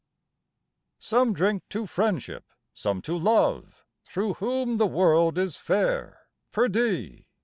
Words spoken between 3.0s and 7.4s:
to Love, Through whom the world is fair, perdie!